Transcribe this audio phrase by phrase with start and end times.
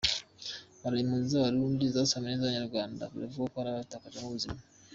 [0.79, 4.59] Malawi: Impunzi z’Abarundi zashyamiranye n’iz’Abanyarwanda biravugwa ko hari ababitakarijemo ubuzima.